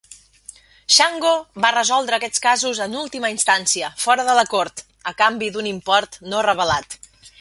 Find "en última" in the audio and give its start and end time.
2.87-3.31